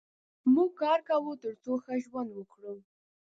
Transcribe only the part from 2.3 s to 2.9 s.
وکړو.